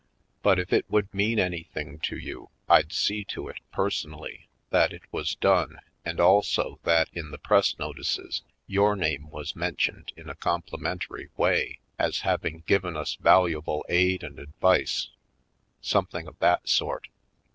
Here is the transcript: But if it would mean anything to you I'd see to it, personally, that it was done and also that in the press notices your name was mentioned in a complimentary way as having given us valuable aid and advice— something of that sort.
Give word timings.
But 0.41 0.57
if 0.57 0.73
it 0.73 0.89
would 0.89 1.13
mean 1.13 1.37
anything 1.37 1.99
to 1.99 2.17
you 2.17 2.49
I'd 2.67 2.91
see 2.91 3.23
to 3.25 3.47
it, 3.49 3.59
personally, 3.71 4.47
that 4.71 4.93
it 4.93 5.03
was 5.11 5.35
done 5.35 5.77
and 6.03 6.19
also 6.19 6.79
that 6.81 7.09
in 7.13 7.29
the 7.29 7.37
press 7.37 7.77
notices 7.77 8.41
your 8.65 8.95
name 8.95 9.29
was 9.29 9.55
mentioned 9.55 10.11
in 10.17 10.27
a 10.27 10.33
complimentary 10.33 11.29
way 11.37 11.81
as 11.99 12.21
having 12.21 12.63
given 12.65 12.97
us 12.97 13.13
valuable 13.13 13.85
aid 13.89 14.23
and 14.23 14.39
advice— 14.39 15.09
something 15.81 16.25
of 16.25 16.39
that 16.39 16.67
sort. 16.67 17.07